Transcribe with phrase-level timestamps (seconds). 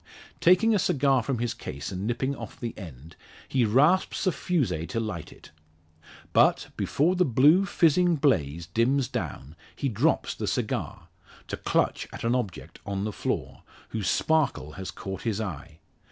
[0.39, 3.15] Taking a cigar from his case and nipping off the end,
[3.47, 5.51] he rasps a fusee to light it.
[6.33, 11.09] But, before the blue fizzing blaze dims down he drops the cigar
[11.49, 15.77] to clutch at an object on the floor, whose sparkle has caught his eye.